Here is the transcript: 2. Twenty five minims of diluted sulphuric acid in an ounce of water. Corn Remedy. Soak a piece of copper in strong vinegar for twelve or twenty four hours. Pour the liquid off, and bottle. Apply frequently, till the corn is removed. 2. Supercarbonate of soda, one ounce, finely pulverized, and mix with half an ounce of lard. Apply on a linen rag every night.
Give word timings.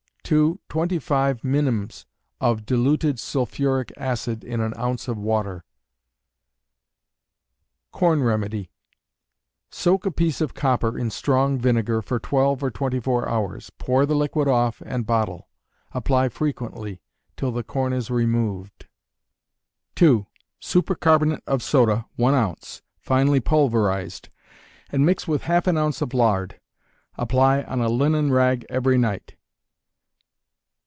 2. 0.23 0.61
Twenty 0.69 0.97
five 0.97 1.43
minims 1.43 2.05
of 2.39 2.65
diluted 2.65 3.19
sulphuric 3.19 3.91
acid 3.97 4.45
in 4.45 4.61
an 4.61 4.73
ounce 4.77 5.09
of 5.09 5.17
water. 5.17 5.65
Corn 7.91 8.23
Remedy. 8.23 8.71
Soak 9.69 10.05
a 10.05 10.11
piece 10.11 10.39
of 10.39 10.53
copper 10.53 10.97
in 10.97 11.09
strong 11.11 11.59
vinegar 11.59 12.01
for 12.01 12.17
twelve 12.17 12.63
or 12.63 12.71
twenty 12.71 13.01
four 13.01 13.27
hours. 13.27 13.71
Pour 13.71 14.05
the 14.05 14.15
liquid 14.15 14.47
off, 14.47 14.81
and 14.85 15.05
bottle. 15.05 15.49
Apply 15.91 16.29
frequently, 16.29 17.01
till 17.35 17.51
the 17.51 17.61
corn 17.63 17.91
is 17.91 18.09
removed. 18.09 18.87
2. 19.97 20.27
Supercarbonate 20.61 21.41
of 21.45 21.61
soda, 21.61 22.05
one 22.15 22.35
ounce, 22.35 22.81
finely 23.01 23.41
pulverized, 23.41 24.29
and 24.91 25.05
mix 25.05 25.27
with 25.27 25.41
half 25.41 25.67
an 25.67 25.77
ounce 25.77 26.01
of 26.01 26.13
lard. 26.13 26.57
Apply 27.17 27.63
on 27.63 27.81
a 27.81 27.89
linen 27.89 28.31
rag 28.31 28.65
every 28.69 28.97
night. 28.97 29.35